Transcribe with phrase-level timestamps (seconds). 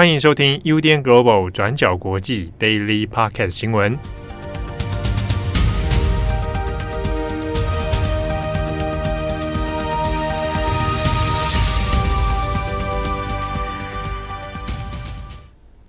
[0.00, 3.98] 欢迎收听 UDN Global 转角国际 Daily Podcast 新闻。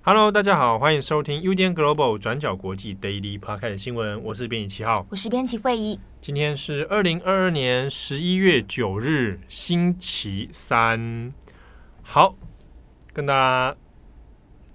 [0.02, 4.22] Hello，大家好，欢迎收听 UDN Global 转角国际 Daily Podcast 新闻。
[4.22, 5.98] 我是编辑七号，我是编辑慧仪。
[6.20, 11.32] 今天是二零二二年十一月九日，星期三。
[12.02, 12.36] 好，
[13.14, 13.81] 跟大家。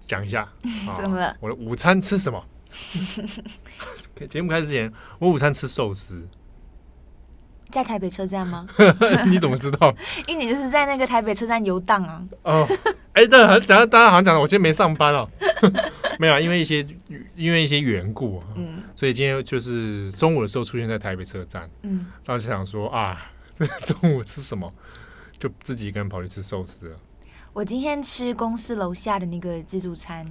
[0.06, 0.48] 讲一下，
[0.96, 1.36] 怎么了？
[1.40, 2.44] 我的午餐吃什么？
[4.28, 6.26] 节目开始之前，我午餐吃寿司，
[7.70, 8.66] 在台北车站吗？
[9.26, 9.94] 你怎么知道？
[10.26, 12.22] 因为你就是在那个台北车站游荡啊。
[12.42, 12.66] 哦，
[13.14, 15.28] 哎、欸，对，讲到大家好像讲的，我今天没上班哦。
[16.18, 16.86] 没有啊，因为一些
[17.34, 23.30] 因为一些缘故，嗯，所以今天就是中午的时候出现在台北车站，嗯，然后就想说啊，
[23.84, 24.72] 中午吃什么？
[25.38, 26.96] 就自己一个人跑去吃寿司了。
[27.56, 30.22] 我今天吃公司楼下的那个自助餐。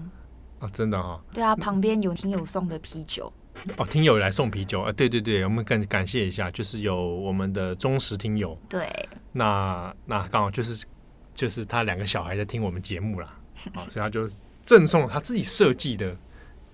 [0.59, 1.21] 啊，真的哈、哦？
[1.33, 3.33] 对啊，旁边有听友送的啤酒。
[3.77, 4.81] 哦，听友来送啤酒。
[4.81, 10.85] 啊，对对对，我们感感谢一下，就是有我们的忠实听友，对，那那刚好就是
[11.33, 13.35] 就是他两个小孩在听我们节目啦，
[13.73, 14.29] 啊， 所以他就
[14.63, 16.15] 赠送了他自己设计的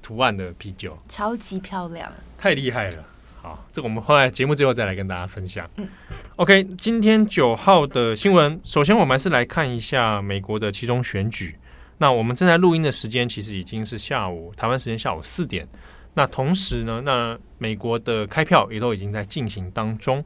[0.02, 3.06] 图案的啤酒，超级漂亮，太厉害了。
[3.42, 5.68] 好，这个我们后来节目最后再来跟大家分享。
[5.78, 5.88] 嗯
[6.36, 11.56] ，OK，今天九号的新闻，首先我们还是来看一下美国的其中选举。
[11.98, 15.68] 那我们正在录音的时间其实已经是下午台湾时间下午四点。
[16.14, 20.24] 那同时呢，那美国的开票也都已经在进行当中，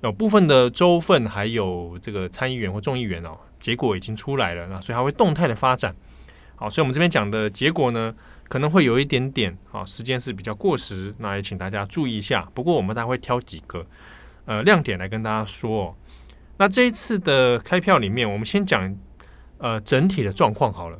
[0.00, 5.94] 有部分的州份还有这个参议员或众议员哦，结果已经出来了，那所以还会动态的发展。
[6.56, 8.14] 好，所以我们这边讲的结果呢，
[8.48, 12.48] 可能会有一点点啊，时间是比较过时，那也请大家注意一下。
[12.54, 13.84] 不过我们大概会挑几个
[14.44, 15.96] 呃亮点来跟大家说。
[16.56, 18.96] 那这一次的开票里面，我们先讲
[19.58, 20.98] 呃整体的状况好了。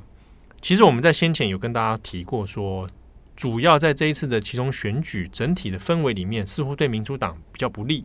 [0.60, 2.88] 其实我们在先前有跟大家提过说，
[3.36, 8.04] 主要在这一次的其中选举整体的氛围里面，似乎对民主党比较不利。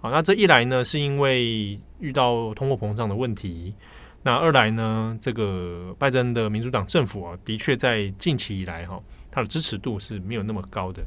[0.00, 3.74] 好，那这一来呢，是因为遇到通货膨胀的问题。
[4.22, 11.02] 那二来呢，这个拜登的民主党政府啊，的确在近期以来哈，他的支持度是没有那么高的。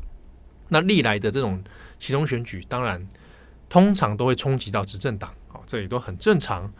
[0.69, 1.63] 那历来的这种
[1.99, 3.07] 期中选举，当然
[3.69, 6.73] 通常都会冲击到执政党，啊，这也都很正常。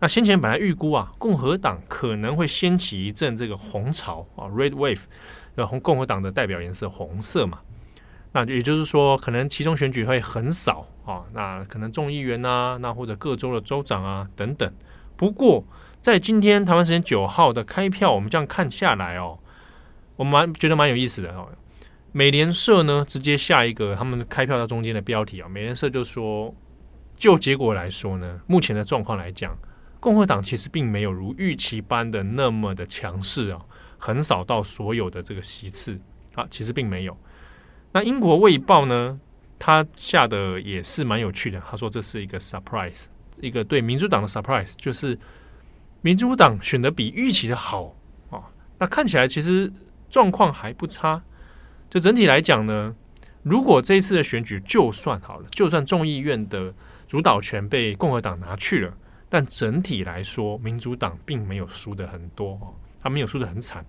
[0.00, 7.60] 那先前本来预估啊，共和党可能会掀起一阵这个红潮啊，Red Wave，红共和党的代表颜色红色嘛。
[8.32, 14.72] 那也就是说，可能其中选举会很少啊，那可能众议员啊，那或者各州的州长啊等等。
[15.24, 15.64] 不过，
[16.02, 19.38] 在今天台湾时间九号的开票，我们这样看下来哦，
[20.16, 21.48] 我们蛮觉得蛮有意思的哦。
[22.12, 26.54] 美联社呢，直接下一个他们开票到中间的标题啊，美联社就说，
[27.16, 29.56] 就结果来说呢，目前的状况来讲，
[29.98, 33.58] 共和党其实并没有如预期般的那么的强势啊，
[33.96, 35.98] 横扫到所有的这个席次
[36.34, 37.16] 啊，其实并没有。
[37.92, 39.18] 那英国卫报呢，
[39.58, 43.06] 他下的也是蛮有趣的，他说这是一个 surprise。
[43.40, 45.18] 一个对民主党的 surprise 就是
[46.02, 47.94] 民主党选的比预期的好
[48.30, 48.40] 啊，
[48.78, 49.72] 那看起来其实
[50.08, 51.22] 状况还不差。
[51.90, 52.94] 就整体来讲呢，
[53.42, 56.74] 如果这一次的选举就算好了，就算众议院的
[57.06, 58.96] 主导权被共和党拿去了，
[59.28, 63.84] 但整体来说，民主党并没有输的很多哦，他没有输的很惨，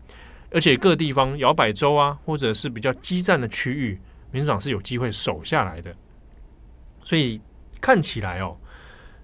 [0.51, 3.99] 而且各地方摇摆州啊，或者是比较激战的区域，
[4.31, 5.95] 民主党是有机会守下来的。
[7.01, 7.41] 所以
[7.81, 8.57] 看起来哦。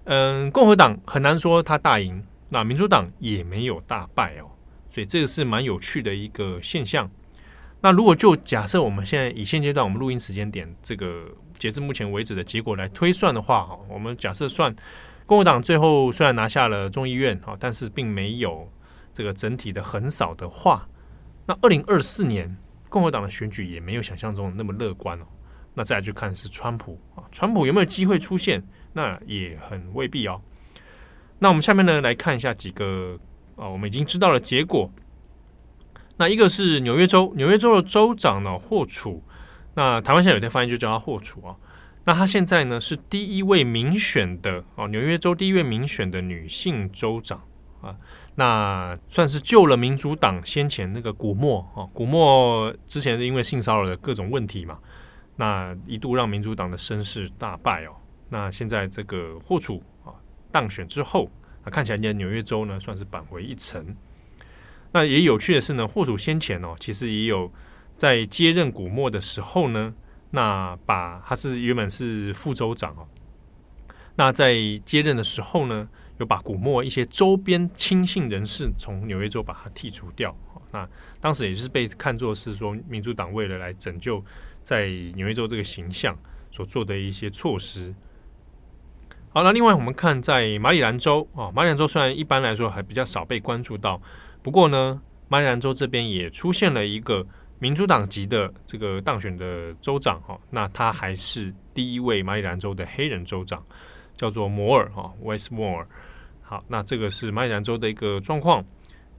[0.04, 4.50] 嗯，共和党很难说他大赢，那民主党也没有大败哦，
[4.88, 7.08] 所以这个是蛮有趣的一个现象。
[7.80, 11.26] 那如果就假设我们现在以现阶段我们录音时间点这个
[11.58, 14.74] 截至目前为止的结果来推算的话，哈，我们假设算
[15.24, 18.68] 共和党最后虽然拿下了众议院，哈，但是并没有
[19.12, 20.88] 这个整体的横扫的话，
[21.46, 22.56] 那二零二四年
[22.88, 25.24] 共和党的选举也没有想象中那么乐观哦。
[25.74, 28.62] 那再来就看是川普啊，川普有没有机会出现？
[28.92, 30.40] 那也很未必哦。
[31.38, 33.18] 那我们下面呢来看一下几个
[33.56, 34.90] 啊，我们已经知道了结果。
[36.16, 39.22] 那一个是纽约州，纽约州的州长呢霍楚，
[39.74, 41.56] 那台湾现在有些发音就叫他霍楚啊。
[42.04, 47.42] 那他现在呢是第一位民选的哦，纽约州第一位民选的女性州长
[47.80, 47.96] 啊，
[48.34, 54.78] 那算是救了民主党先前那个古默啊，古默之前是因为性骚扰的各种问题嘛，
[55.36, 57.94] 那一度让民主党的声势大败哦。
[58.32, 60.14] 那现在这个霍楚啊
[60.50, 61.30] 当选之后，
[61.62, 63.94] 那看起来纽约州呢算是扳回一城。
[64.90, 67.52] 那也有趣的是呢，霍楚先前哦，其实也有
[67.94, 69.94] 在接任古默的时候呢，
[70.30, 73.06] 那把他是原本是副州长哦，
[74.16, 74.56] 那在
[74.86, 75.86] 接任的时候呢，
[76.18, 80.34] 有把古默一些周边亲信人士从纽约州把他剔除掉。
[80.72, 80.88] 那
[81.20, 84.24] 当时也是被看作是说民主党为了来拯救
[84.64, 86.16] 在纽约州这个形象
[86.50, 87.94] 所做的一些措施。
[89.34, 93.98] 好，那另外我们看在马里兰州啊，马里兰州虽然一般来说还比较少被关注到，
[94.42, 97.26] 不过呢，马里兰州这边也出现了一个
[97.58, 103.64] 民主党籍的这个当选的州长哈，那他还是第一位马里兰州的黑人州长，
[104.18, 105.86] 叫做摩尔哈，Wes Moore。
[106.42, 108.62] 好，那这个是马里兰州的一个状况。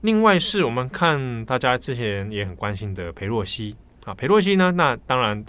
[0.00, 3.74] 另外是我们看大家之前也很关心的裴洛西
[4.04, 5.44] 啊，裴洛西呢，那当然。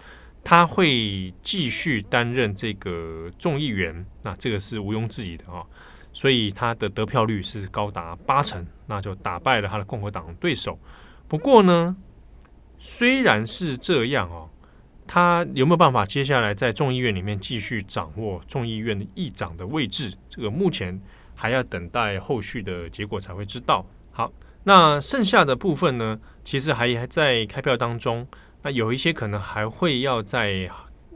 [0.46, 5.66] 他会继续担任这个众议员，那这个是毋庸置疑的啊，
[6.14, 10.78] 所以他的得票率是高达八成，那就打败了他的共和党对手。
[11.28, 11.98] 不过呢，
[12.78, 14.48] 虽然是这样哦，
[15.08, 20.14] 他有没有办法接下来在众议院里面继续掌握众议院的议长的位置？
[20.30, 21.02] 这个目前
[21.34, 23.84] 还要等待后续的结果才会知道。
[24.12, 24.32] 好，
[24.64, 28.28] 那剩下的部分呢，其实还还在开票当中。
[28.66, 30.68] 那有一些可能还会要再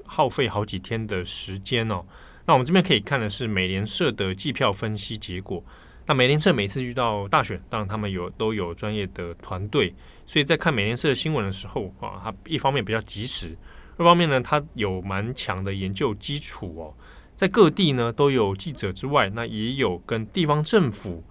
[0.06, 2.06] 耗费好几天的时间哦。
[2.46, 5.64] 那我们这边可以看的是美联社的计票分析结果。
[6.06, 9.92] 那美联社每次遇到大选，当然他们有都有专业的团队，
[10.28, 13.58] 所以在看美联社的新闻的时候啊，它一方面比较及时，
[13.98, 16.94] 二方面呢，它有蛮强的研究基础哦。
[17.36, 21.24] 在各地呢都有记者之外，那也有跟地方政府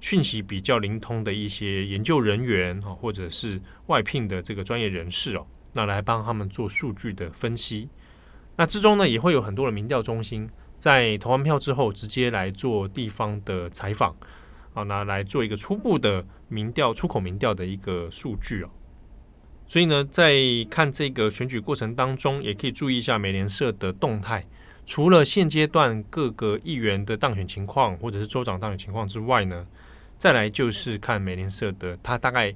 [0.00, 5.46] 讯息比较灵通的一些研究人员啊，或者是外聘的这个专业人士哦。
[5.74, 7.88] 那来帮他们做数据的分析，
[8.56, 10.46] 那之中呢也会有很多的民调中心
[10.78, 14.14] 在投完票之后直接来做地方的采访，
[14.74, 18.68] 啊，那来做一个初步的民调出口民调的一个数据哦。
[19.66, 20.34] 所以呢，在
[20.68, 24.44] 看这个选举过程当中，也可以注意一下美联社的动态。
[24.84, 29.66] 除了现阶段各个议员的当选情况或者是州长当选情况之外呢，
[30.18, 32.54] 再来就是看美联社的它大概。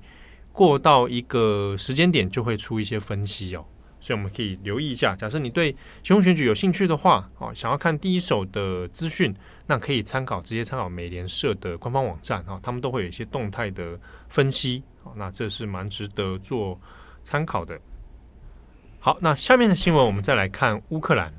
[0.57, 3.63] 过到一个时间点，就会出一些分析哦，
[4.01, 5.15] 所以我们可以留意一下。
[5.15, 9.35] 假设你对期中选举有兴趣的话，哦，想要看第一手的资讯，
[9.67, 14.01] 那可以参考直接参考美联社的官方网站啊，他们都会有一些动态的
[14.31, 14.83] 分析，
[15.15, 16.81] 那这是蛮值得做
[17.23, 17.79] 参考的。
[18.99, 21.33] 好，那下面的新闻我们再来看乌克兰。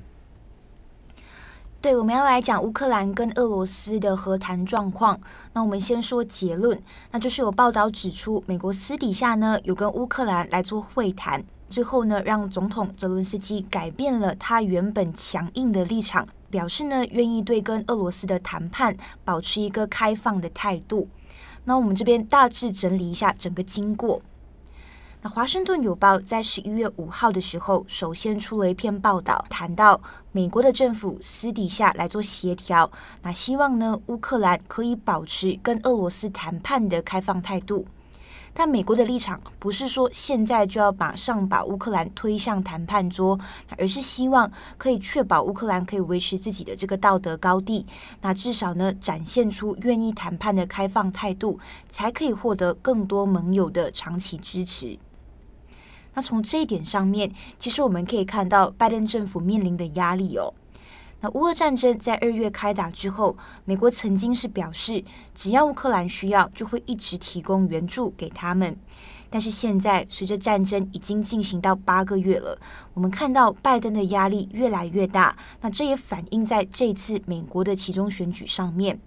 [1.88, 5.18] 对，我们要来讲乌克兰跟俄罗斯的和谈状况。
[5.54, 6.78] 那我们先说结论，
[7.12, 18.94] 那就是有报道指出，美国私底下呢有跟乌克兰来做会谈，最后呢让总统泽伦斯基改变了他原本强硬的立场，表示呢愿意对跟俄罗斯的谈判
[19.24, 21.08] 保持一个开放的态度。
[21.64, 24.22] 那我们这边大致整理一下整个经过。
[25.30, 30.00] 《华盛顿邮报》在十一月五号的时候，首先出了一篇报道，谈到
[30.32, 32.90] 美国的政府私底下来做协调，
[33.22, 37.86] 那希望呢，乌克兰可以保持跟俄罗斯谈判的开放态度。
[38.54, 43.38] 但美国的立场不是说现在就要马上把乌克兰推向谈判桌，
[43.78, 47.86] 而是希望可以确保乌克兰可以维持自己的这个道德高地，
[48.22, 51.60] 那至少呢，展现出愿意谈判的开放态度，
[51.90, 54.98] 才可以获得更多盟友的长期支持。
[56.18, 60.52] 那从这一点上面，其实我们可以看到拜登政府面临的压力哦。
[61.22, 65.04] 那乌俄战争在二月开打之后，美国曾经是表示，
[65.36, 68.76] 只要乌克兰需要，就会一直提供援助给他们。
[69.30, 72.60] 但是现在，随着战争已经进行到八个月了，
[72.96, 75.38] 我们看到拜登的压力越来越大。
[75.62, 79.00] 那这也反映在这次美国的其中选举上面。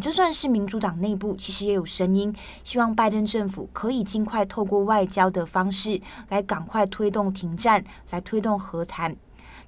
[0.00, 9.16] 就算是民主党内部，其实也有声音，希望拜登政府可以尽快透过外交的方式来赶快推动停战，来推动和谈。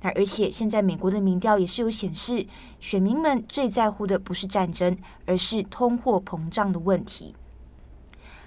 [0.01, 2.47] 那而且现在美国的民调也是有显示，
[2.79, 7.35] 选民们最在乎的不是战争，而是通货膨胀的问题。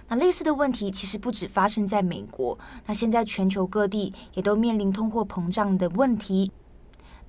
[0.08, 6.52] 那类似的问题其实不止发生在美国，那现在全球各地也都面临通货膨胀的问题。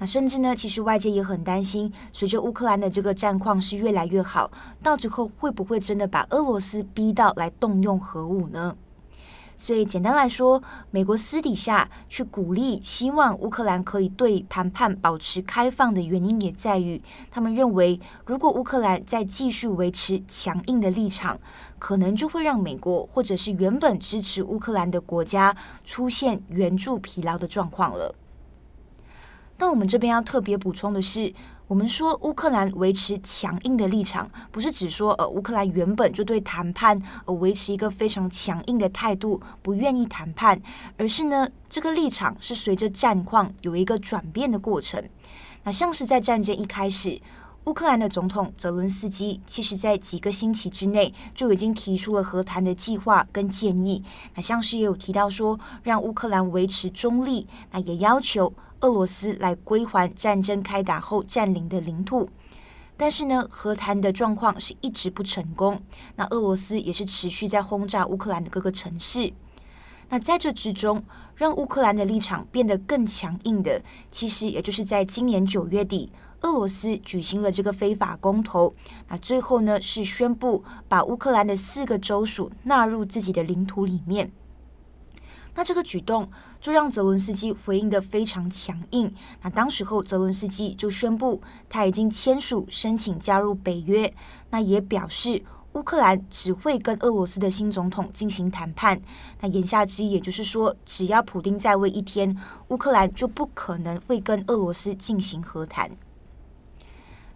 [0.03, 4.51] 那甚至呢，其实外界也很担心，随着乌克兰的这个战况是越来越好，
[4.83, 8.77] 到最后会不会真的把俄罗斯逼到来动用核武呢？
[9.57, 21.39] 所以简单来说，美国私底下去鼓励，希望乌克兰可以对谈判保持开放的原因，也在于他们认为，如果乌克兰再继续维持强硬的立场，
[21.79, 28.13] 可能就会让美国或者是原本支持乌克兰的国家出现援助疲劳的状况了。
[29.63, 31.33] 那我们这边要特别补充的是，
[31.69, 40.61] 我们说乌克兰维持强硬的立场，不是指说呃乌克兰原本就对谈判呃维持一个非常强硬的态度，不愿意谈判，
[40.97, 45.01] 而是呢这个立场是随着战况有一个转变的过程。
[45.63, 47.21] 那像是在战争一开始，
[47.67, 54.03] 乌克兰的总统泽伦斯基其实在几个星期之内就已经提出了和谈的计划跟建议。
[54.35, 58.53] 那像是也有提到说，让乌克兰维持中立，那也要求
[58.83, 62.29] 俄罗斯来归还战争开打后占领的领土。
[62.97, 65.83] 但是呢，和谈的状况是一直不成功。
[66.15, 69.33] 那俄罗斯也是持续在轰炸乌克兰的各个城市。
[70.09, 71.03] 那在这之中，
[71.35, 76.13] 让乌克兰的立场变得更强硬的，其实也就是在今年九月底。
[76.43, 78.75] 俄罗斯举行了这个非法公投，
[79.09, 84.31] 那最后呢是宣布把乌克兰的四个州属纳入自己的领土里面。
[85.55, 86.29] 那这个举动
[86.61, 89.15] 就让泽伦斯基回应得非常强硬。
[89.43, 94.13] 那当时候泽伦斯基就宣布他已经签署申请加入北约，
[94.51, 95.43] 那也表示
[95.75, 99.01] 乌克兰只会跟俄罗斯的新总统进行谈判。
[99.41, 102.37] 那言下之意也就是说，只要普丁在位一天，
[102.69, 105.91] 乌克兰就不可能会跟俄罗斯进行和谈。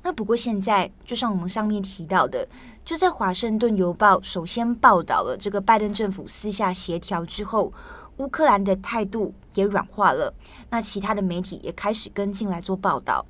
[0.03, 2.47] 那不过现在，就像我们上面提到的，
[2.85, 7.73] 就在《华盛顿邮报》首先报道了这个拜登政府私下协调之后，
[8.19, 10.33] 乌克兰的态度也软化了。
[10.71, 13.25] 那其他的媒体也开始跟进来做报道。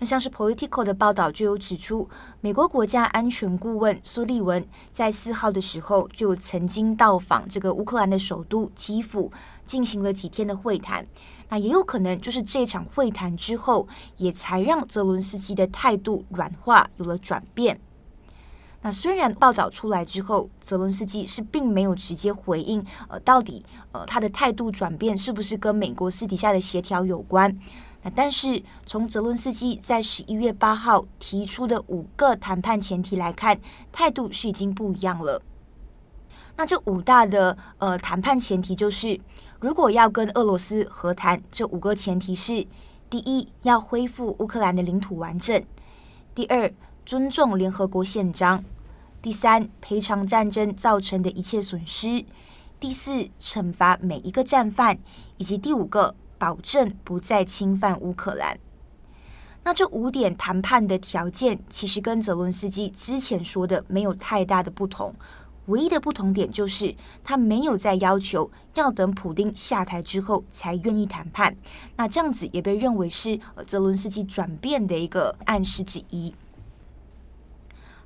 [0.00, 2.08] 那像是 Politico 的报道就有指出，
[2.40, 9.32] 美国国家安全顾问苏利文在四号的时候就曾经到访这个乌克兰的首都基辅，
[9.66, 11.04] 进行了几天的会谈。
[11.48, 17.80] 那也有可能就是这场会谈之后，也才让泽伦斯基的态度软化，有了转变。
[18.88, 27.54] 那虽然报道出来之后，泽伦斯基是并没有直接回应，呃，到底呃他的态度转变是不是跟美国私底下的协调有关？
[28.02, 33.60] 那但是从泽伦斯基在十一月八号提出的五个谈判前提来看，
[33.92, 35.42] 态度是已经不一样了。
[36.56, 39.20] 那这五大的呃谈判前提就是，
[39.60, 42.66] 如果要跟俄罗斯和谈，这五个前提是：
[43.10, 45.60] 第一，要恢复乌克兰的领土完整；
[46.34, 46.72] 第二，
[47.04, 48.62] 尊重联合国宪章；
[49.20, 52.24] 第三，赔偿战争造成的一切损失；
[52.78, 54.96] 第四，惩罚每一个战犯；
[55.36, 58.58] 以及第五个，保证不再侵犯乌克兰。
[59.64, 65.14] 那这五点谈判的条件，其实跟泽伦斯基之前说的没有太大的不同。
[65.66, 71.54] 唯一的不同点就是，他没有再要求要等普丁下台之后才愿意谈判。
[71.96, 76.32] 那这样子也被认为是泽伦斯基转变的一个暗示之一。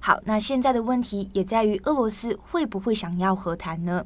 [0.04, 4.04] 好，那现在的问题也在于俄罗斯会不会想要和谈呢？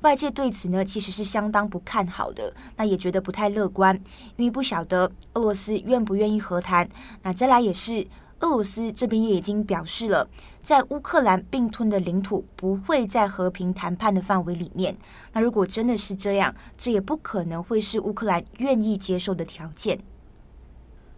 [0.00, 3.94] 外界对此呢其实是相当不看好的，那也觉得不太乐观，
[4.34, 6.88] 因为不晓得俄罗斯愿不愿意和谈。
[7.22, 8.08] 那再来也是。
[8.40, 10.28] 俄罗斯这边也已经表示了，
[10.62, 14.94] 在乌克兰并吞的领土不会在和平谈判的范围里面。
[15.32, 19.98] 那如果真的是这样，这也不可能会是乌克兰愿意接受的条件。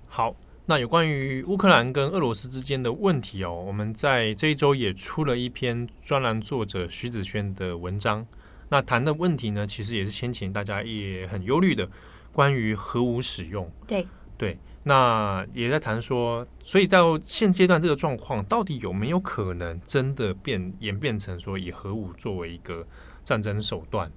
[0.07, 0.37] 好，
[0.71, 8.27] 那有关于乌克兰跟俄罗斯之间的问题哦，我们在这一周也出了一篇专栏作者徐子轩的文章。
[8.69, 11.89] 那谈的问题呢，其实也是先前大家也很忧虑的，
[12.33, 13.67] 关于核武使用。
[13.87, 14.07] 对
[14.37, 14.59] 对。
[14.83, 22.87] 那也在谈说，所以到现阶段这个状况，到底有没有可能真的变演变成说以核武作为一个
[23.25, 24.13] 战争手段？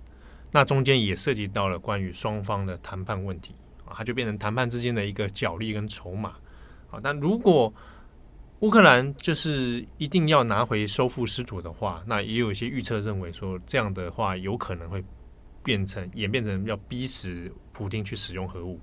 [0.51, 3.60] 那中间也涉及到了关于双方的谈判问题啊，
[3.97, 6.35] 它就变成谈判之间的一个角力跟筹码
[6.89, 6.99] 好。
[6.99, 7.73] 但如果
[8.59, 15.03] 乌克兰就是一定要拿回收复失土的话，那也有一些预测认为说，这样的话有可能会
[15.63, 18.79] 变成演变成要逼死普京去使用核武。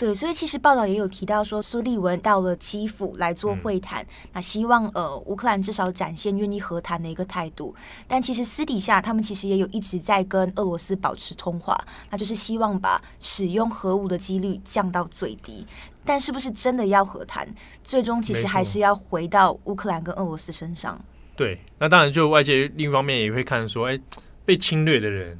[0.00, 7.74] 对，所以其实报道也有提到说，苏利文到了基辅来做会谈，嗯、那希望呃乌克兰至少展现愿意和谈的一个态度。
[8.08, 11.78] 但其实私底下他们其实也有一直在跟俄罗斯保持通话，
[12.08, 15.66] 那就是希望把使用核武的几率降到最低。
[16.02, 17.46] 但是不是真的要和谈，
[17.84, 20.98] 最终其实还是要回到乌克兰跟俄罗斯身上。
[21.36, 24.00] 对，那当然就外界另一方面也会看说，哎，
[24.46, 25.38] 被侵略的人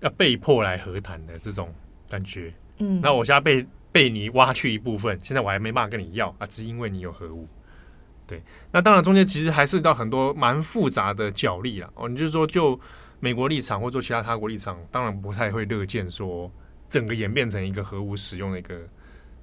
[0.00, 1.72] 要被迫来和谈的这种
[2.10, 2.52] 感觉。
[2.76, 3.66] 嗯，那我现在被。
[3.92, 7.46] 被你挖去一部分，现在我还没办法跟你要啊，只因为你有核武。
[8.26, 11.90] 对，那当然中间其实还涉及到很多蛮复杂的角力啦。
[11.94, 12.80] 哦，你就是说，就
[13.20, 16.50] 美国立场或做其他他国立场，当然不太会乐见说
[16.88, 18.88] 整个演变成一个核武使用的一个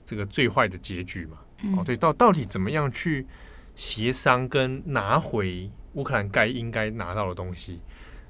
[0.03, 1.37] 这个最坏的结局嘛。
[1.77, 3.27] 哦，对，到到底怎么样去
[3.75, 7.79] 协商跟拿回乌克兰该应该拿到的东西？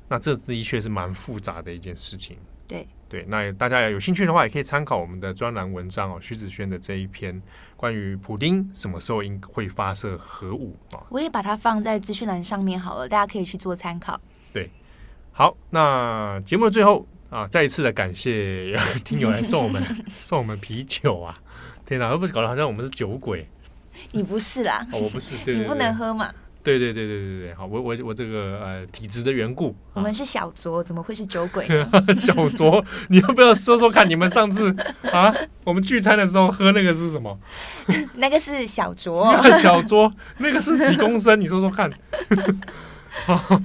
[0.09, 2.35] 那这的确是蛮复杂的一件事情。
[2.69, 2.88] 对。
[3.09, 7.41] 对，那大家有兴趣的话，也可以参考我们的专栏文章哦，徐子轩的这一篇
[7.75, 11.01] 关于普丁什么时候应会发射核武啊。
[11.09, 14.21] 我也把它放在资讯栏上面好了，大家可以去做参考。
[14.53, 14.69] 对，
[15.31, 21.35] 好，那节目的最后啊，再一次的感谢 听友来送我们送我们啤酒啊！
[21.88, 23.47] 天哪，会不会搞得好像我们是酒鬼？
[24.11, 26.31] 你不是啦，哦，我不是，对， 对，对，你不能喝嘛。
[26.62, 31.66] 对对对对对对，好，我我我这个呃体质的缘故，我们是小酌，怎么会是酒鬼？
[32.20, 34.08] 小酌，你要不要说说看？
[34.10, 34.75] 你们上次
[35.12, 37.39] 啊，我们聚餐的时候喝那个是什么？
[38.16, 39.24] 那个是小酌，
[39.62, 41.39] 小酌，那个是几公升？
[41.39, 41.89] 你说说看。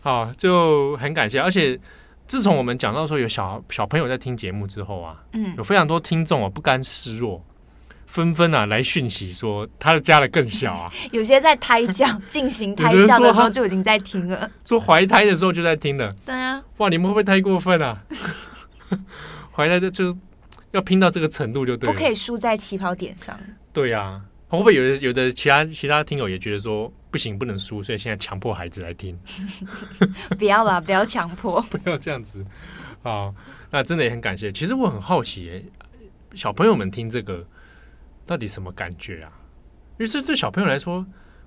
[0.02, 1.78] 好，就很感谢，而且
[2.26, 7.44] 自从我们讲到说有小小朋友在听节目之后啊，嗯，有非常多听众啊不甘示弱。
[8.14, 16.08] 纷纷啊来讯息说他的家的更小啊， 有些在胎教进行胎教的时候就已经在听了，说怀胎的时候就在听了。
[16.24, 18.00] 对啊，哇，你们会不会太过分啊？
[19.50, 20.16] 怀胎就就
[20.70, 23.36] 要拼到这个程度就对了，不可以输在起跑点上。
[23.72, 29.18] 对啊，会不会有的有的其他其他听友也觉得说不行不能输，所以现在强迫孩子来听？
[30.38, 32.46] 不要吧，不要强迫，不要这样子。
[33.02, 33.34] 好，
[33.72, 34.52] 那真的也很感谢。
[34.52, 35.64] 其实我很好奇，欸，
[36.36, 37.44] 小朋友们听这个。
[38.26, 39.30] 到底什么感觉啊？
[39.98, 41.04] 因为这对小朋友来说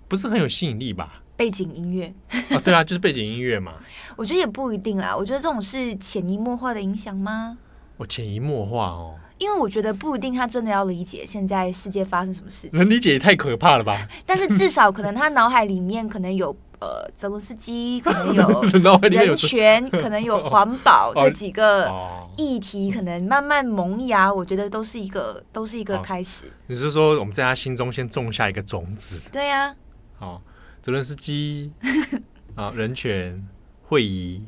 [0.08, 1.22] 不是很有吸引力吧？
[1.36, 2.14] 背景音乐
[2.50, 3.74] 啊， 对啊，就是背景音乐嘛。
[4.16, 5.16] 我觉得也不一定啦。
[5.16, 7.58] 我觉得这种是潜移默化的影响吗？
[7.98, 9.16] 我潜移默化哦。
[9.38, 12.80] 因为我觉得不一定，他真的要理解现在世界发生什么事情。
[12.80, 13.96] 能理解也太可怕了吧？
[14.26, 16.56] 但是至少可能他脑海里面可能有。
[16.80, 18.62] 呃，泽伦斯基可能有
[19.10, 21.92] 人权，可能有 环保这几个
[22.38, 24.32] 议题，可能慢慢萌芽。
[24.32, 26.46] 我觉得都是一个，都是一个开始。
[26.68, 29.28] 你是说我们在他心中先种下一个种子？
[29.32, 29.76] 对呀。
[30.20, 30.42] 好，
[30.82, 31.72] 泽伦斯基
[32.54, 33.44] 啊，人权
[33.82, 34.46] 会议，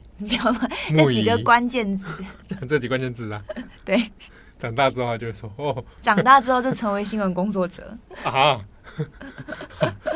[0.95, 2.11] 这几个关键字，
[2.67, 3.43] 这几个关键字啊。
[3.83, 4.11] 对，
[4.57, 8.61] 长大之后就会说哦，长大之后就成为新闻工作者啊。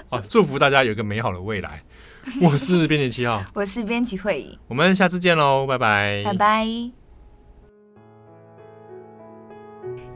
[0.10, 1.82] 好，祝福大家有一个美好的未来。
[2.42, 6.68] 我是编辑七号，我是编辑会议，我们下次见喽，拜拜，拜拜。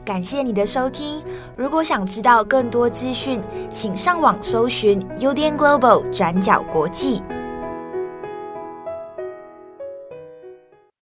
[0.04, 1.22] 感谢你的收听，
[1.54, 3.38] 如果想知道更多资讯，
[3.70, 7.20] 请上网搜寻 UDN Global 转角国际。